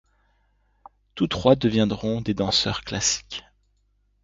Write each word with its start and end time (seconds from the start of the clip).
Tous 1.13 1.27
trois 1.27 1.55
deviendront 1.55 2.21
des 2.21 2.33
danseurs 2.33 2.81
classiques. 2.83 3.45